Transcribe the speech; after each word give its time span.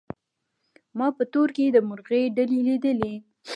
ما 0.97 1.07
په 1.17 1.23
تور 1.33 1.49
کي 1.57 1.65
د 1.71 1.77
مرغۍ 1.87 2.23
ډلي 2.35 2.59
لیدلې 2.67 3.13